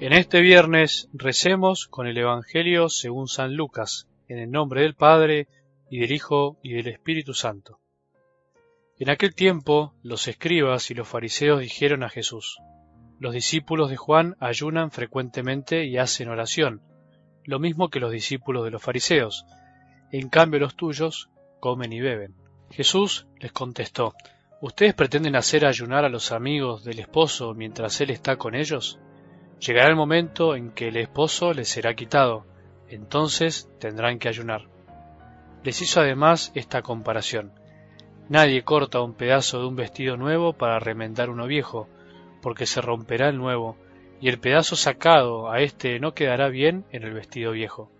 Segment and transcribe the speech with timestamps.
[0.00, 5.46] En este viernes recemos con el Evangelio según San Lucas, en el nombre del Padre,
[5.90, 7.80] y del Hijo, y del Espíritu Santo.
[8.98, 12.62] En aquel tiempo los escribas y los fariseos dijeron a Jesús,
[13.18, 16.80] Los discípulos de Juan ayunan frecuentemente y hacen oración,
[17.44, 19.44] lo mismo que los discípulos de los fariseos,
[20.12, 21.28] en cambio los tuyos
[21.60, 22.36] comen y beben.
[22.70, 24.14] Jesús les contestó,
[24.62, 28.98] ¿Ustedes pretenden hacer ayunar a los amigos del esposo mientras él está con ellos?
[29.60, 32.46] Llegará el momento en que el esposo les será quitado,
[32.88, 34.62] entonces tendrán que ayunar.
[35.62, 37.52] Les hizo además esta comparación.
[38.30, 41.88] Nadie corta un pedazo de un vestido nuevo para remendar uno viejo,
[42.40, 43.76] porque se romperá el nuevo,
[44.18, 47.90] y el pedazo sacado a éste no quedará bien en el vestido viejo.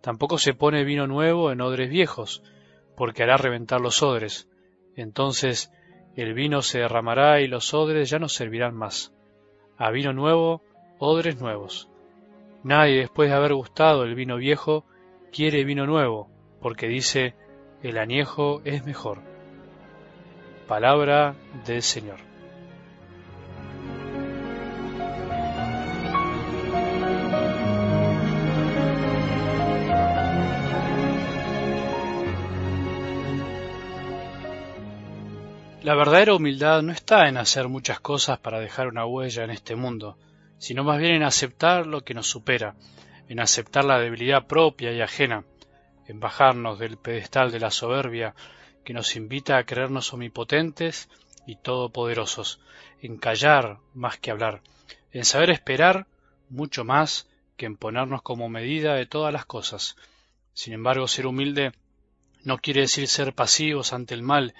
[0.00, 2.42] Tampoco se pone vino nuevo en odres viejos,
[2.96, 4.48] porque hará reventar los odres.
[4.94, 5.72] Entonces
[6.14, 9.12] el vino se derramará y los odres ya no servirán más.
[9.76, 10.62] A vino nuevo
[10.98, 11.88] odres nuevos.
[12.62, 14.84] Nadie después de haber gustado el vino viejo
[15.32, 16.28] quiere vino nuevo,
[16.60, 17.34] porque dice,
[17.82, 19.20] el añejo es mejor.
[20.66, 21.34] Palabra
[21.66, 22.34] del Señor.
[35.84, 39.76] La verdadera humildad no está en hacer muchas cosas para dejar una huella en este
[39.76, 40.16] mundo,
[40.58, 42.74] sino más bien en aceptar lo que nos supera,
[43.28, 45.44] en aceptar la debilidad propia y ajena,
[46.06, 48.34] en bajarnos del pedestal de la soberbia
[48.84, 51.08] que nos invita a creernos omnipotentes
[51.46, 52.60] y todopoderosos,
[53.00, 54.62] en callar más que hablar,
[55.12, 56.06] en saber esperar
[56.48, 59.96] mucho más que en ponernos como medida de todas las cosas.
[60.52, 61.72] Sin embargo, ser humilde
[62.42, 64.54] no quiere decir ser pasivos ante el mal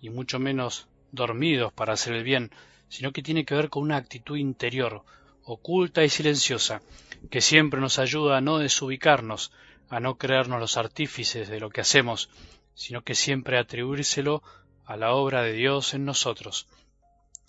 [0.00, 2.50] y mucho menos dormidos para hacer el bien,
[2.88, 5.04] sino que tiene que ver con una actitud interior,
[5.46, 6.82] oculta y silenciosa,
[7.30, 9.52] que siempre nos ayuda a no desubicarnos,
[9.88, 12.28] a no creernos los artífices de lo que hacemos,
[12.74, 14.42] sino que siempre atribuírselo
[14.84, 16.66] a la obra de Dios en nosotros.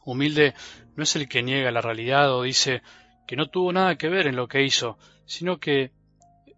[0.06, 0.54] Humilde
[0.96, 2.84] no es el que niega la realidad o dice
[3.26, 5.92] que no tuvo nada que ver en lo que hizo, sino que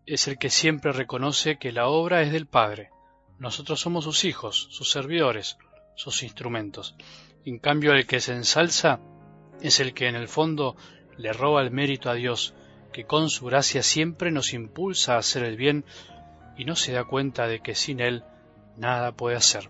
[0.05, 2.89] es el que siempre reconoce que la obra es del Padre.
[3.39, 5.57] Nosotros somos sus hijos, sus servidores,
[5.95, 6.95] sus instrumentos.
[7.45, 8.99] En cambio, el que se ensalza
[9.61, 10.75] es el que en el fondo
[11.19, 12.53] le roba el mérito a Dios,
[12.93, 15.83] que con su gracia siempre nos impulsa a hacer el bien
[16.57, 18.23] y no se da cuenta de que sin Él
[18.77, 19.69] nada puede hacer.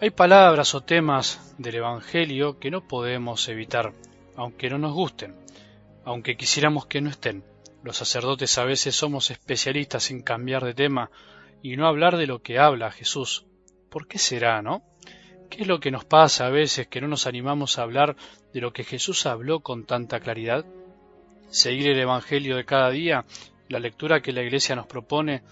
[0.00, 3.92] Hay palabras o temas del Evangelio que no podemos evitar,
[4.36, 5.34] aunque no nos gusten,
[6.04, 7.44] aunque quisiéramos que no estén.
[7.82, 11.10] Los sacerdotes a veces somos especialistas en cambiar de tema
[11.60, 13.46] y no hablar de lo que habla Jesús.
[13.90, 14.84] ¿Por qué será, no?
[15.50, 18.16] ¿Qué es lo que nos pasa a veces que no nos animamos a hablar
[18.52, 20.64] de lo que Jesús habló con tanta claridad?
[21.50, 23.24] Seguir el Evangelio de cada día,
[23.68, 25.42] la lectura que la Iglesia nos propone,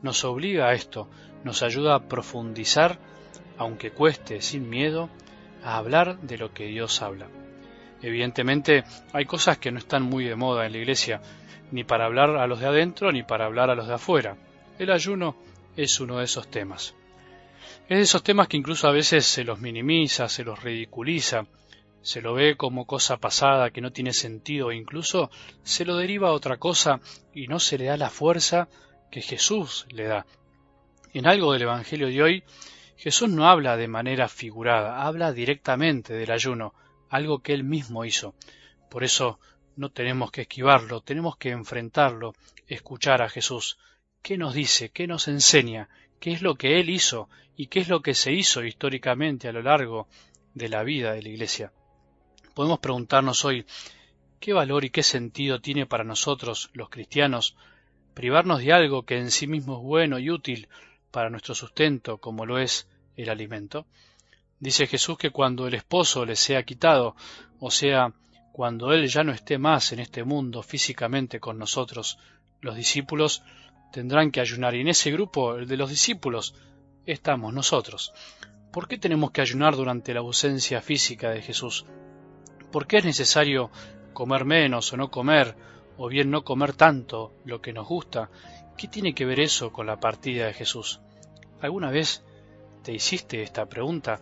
[0.00, 1.08] nos obliga a esto,
[1.44, 2.98] nos ayuda a profundizar,
[3.58, 5.10] aunque cueste sin miedo,
[5.62, 7.28] a hablar de lo que Dios habla.
[8.00, 11.20] Evidentemente hay cosas que no están muy de moda en la Iglesia,
[11.70, 14.36] ni para hablar a los de adentro ni para hablar a los de afuera.
[14.78, 15.36] El ayuno
[15.76, 16.94] es uno de esos temas.
[17.88, 21.46] Es de esos temas que incluso a veces se los minimiza, se los ridiculiza,
[22.02, 25.30] se lo ve como cosa pasada que no tiene sentido e incluso
[25.62, 27.00] se lo deriva a otra cosa
[27.32, 28.68] y no se le da la fuerza
[29.10, 30.26] que Jesús le da.
[31.14, 32.44] En algo del Evangelio de hoy,
[32.96, 36.74] Jesús no habla de manera figurada, habla directamente del ayuno,
[37.08, 38.34] algo que él mismo hizo.
[38.88, 39.38] Por eso
[39.76, 42.34] no tenemos que esquivarlo, tenemos que enfrentarlo,
[42.66, 43.78] escuchar a Jesús.
[44.22, 44.90] ¿Qué nos dice?
[44.90, 45.88] ¿Qué nos enseña?
[46.22, 49.52] Qué es lo que él hizo y qué es lo que se hizo históricamente a
[49.52, 50.06] lo largo
[50.54, 51.72] de la vida de la Iglesia.
[52.54, 53.66] Podemos preguntarnos hoy
[54.38, 57.56] qué valor y qué sentido tiene para nosotros, los cristianos,
[58.14, 60.68] privarnos de algo que en sí mismo es bueno y útil
[61.10, 63.84] para nuestro sustento, como lo es el alimento.
[64.60, 67.16] Dice Jesús que cuando el esposo le sea quitado,
[67.58, 68.14] o sea,
[68.52, 72.18] cuando él ya no esté más en este mundo físicamente con nosotros,
[72.60, 73.42] los discípulos
[73.92, 76.54] tendrán que ayunar y en ese grupo, el de los discípulos,
[77.06, 78.12] estamos nosotros.
[78.70, 81.86] ¿Por qué tenemos que ayunar durante la ausencia física de Jesús?
[82.70, 83.70] ¿Por qué es necesario
[84.12, 85.56] comer menos o no comer,
[85.96, 88.30] o bien no comer tanto lo que nos gusta?
[88.76, 91.00] ¿Qué tiene que ver eso con la partida de Jesús?
[91.60, 92.22] ¿Alguna vez
[92.82, 94.20] te hiciste esta pregunta?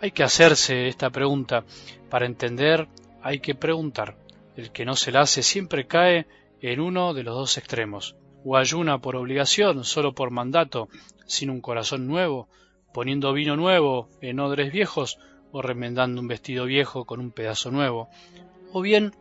[0.00, 1.64] Hay que hacerse esta pregunta.
[2.08, 2.88] Para entender
[3.22, 4.16] hay que preguntar.
[4.56, 6.26] El que no se la hace siempre cae
[6.60, 10.88] en uno de los dos extremos o ayuna por obligación, solo por mandato,
[11.26, 12.48] sin un corazón nuevo,
[12.92, 15.18] poniendo vino nuevo en odres viejos,
[15.52, 18.08] o remendando un vestido viejo con un pedazo nuevo,
[18.72, 19.12] o bien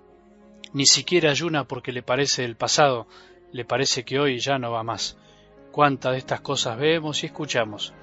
[0.74, 3.07] ni siquiera ayuna porque le parece el pasado,
[3.51, 5.18] le parece que hoy ya no va más.
[5.72, 7.94] Cuántas de estas cosas vemos y escuchamos.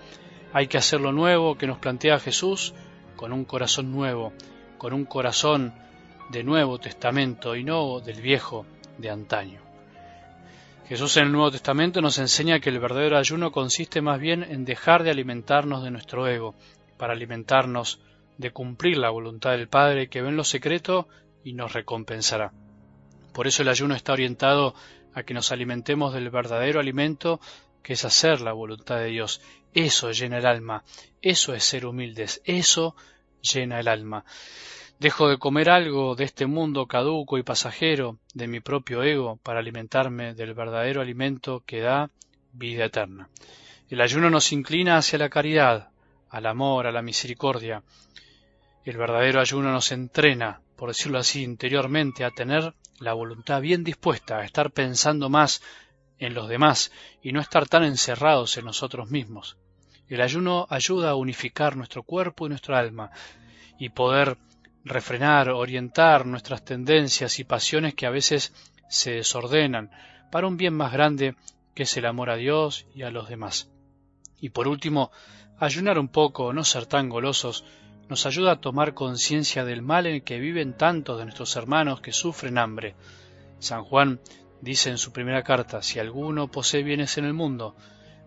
[0.52, 2.74] Hay que hacer lo nuevo que nos plantea Jesús
[3.14, 4.32] con un corazón nuevo,
[4.78, 5.72] con un corazón
[6.30, 8.66] de Nuevo Testamento y no del viejo
[8.98, 9.60] de antaño.
[10.88, 14.64] Jesús en el Nuevo Testamento nos enseña que el verdadero ayuno consiste más bien en
[14.64, 16.54] dejar de alimentarnos de nuestro ego,
[16.96, 18.00] para alimentarnos
[18.38, 21.08] de cumplir la voluntad del Padre que ve en lo secreto
[21.42, 22.52] y nos recompensará.
[23.32, 24.74] Por eso el ayuno está orientado
[25.14, 27.40] a que nos alimentemos del verdadero alimento
[27.82, 29.40] que es hacer la voluntad de Dios.
[29.72, 30.84] Eso llena el alma,
[31.22, 32.96] eso es ser humildes, eso
[33.42, 34.24] llena el alma.
[34.98, 39.58] Dejo de comer algo de este mundo caduco y pasajero, de mi propio ego, para
[39.58, 42.10] alimentarme del verdadero alimento que da
[42.52, 43.28] vida eterna.
[43.90, 45.90] El ayuno nos inclina hacia la caridad,
[46.30, 47.82] al amor, a la misericordia.
[48.86, 54.38] El verdadero ayuno nos entrena, por decirlo así, interiormente a tener la voluntad bien dispuesta,
[54.38, 55.62] a estar pensando más
[56.18, 56.90] en los demás
[57.22, 59.58] y no estar tan encerrados en nosotros mismos.
[60.08, 63.10] El ayuno ayuda a unificar nuestro cuerpo y nuestra alma
[63.78, 64.38] y poder
[64.86, 68.52] refrenar, orientar nuestras tendencias y pasiones que a veces
[68.88, 69.90] se desordenan
[70.30, 71.34] para un bien más grande
[71.74, 73.68] que es el amor a Dios y a los demás.
[74.40, 75.10] Y por último,
[75.58, 77.64] ayunar un poco, no ser tan golosos,
[78.08, 82.00] nos ayuda a tomar conciencia del mal en el que viven tantos de nuestros hermanos
[82.00, 82.94] que sufren hambre.
[83.58, 84.20] San Juan
[84.60, 87.74] dice en su primera carta, si alguno posee bienes en el mundo,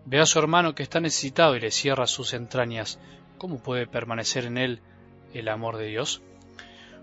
[0.04, 3.00] ve a su hermano que está necesitado y le cierra sus entrañas,
[3.38, 4.82] ¿cómo puede permanecer en él
[5.32, 6.22] el amor de Dios?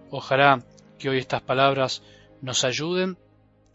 [0.10, 0.64] Ojalá
[0.98, 2.02] que hoy estas palabras
[2.42, 3.18] nos ayuden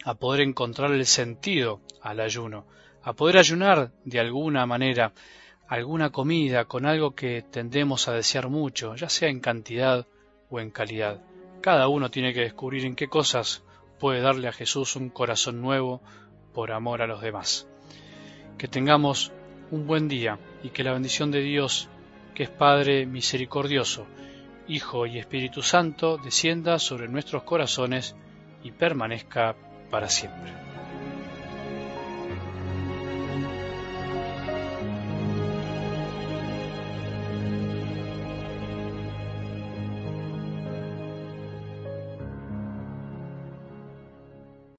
[0.05, 2.65] a poder encontrar el sentido al ayuno,
[3.03, 5.13] a poder ayunar de alguna manera,
[5.69, 10.07] alguna comida con algo que tendemos a desear mucho, ya sea en cantidad
[10.51, 11.21] o en calidad.
[11.61, 13.63] Cada uno tiene que descubrir en qué cosas
[14.01, 16.01] puede darle a Jesús un corazón nuevo
[16.53, 17.69] por amor a los demás.
[18.59, 19.33] Que tengamos
[19.71, 21.89] un buen día y que la bendición de Dios,
[22.35, 24.07] que es Padre misericordioso,
[24.69, 28.15] Hijo y Espíritu Santo, descienda sobre nuestros corazones
[28.63, 29.55] y permanezca
[29.91, 30.72] para siempre.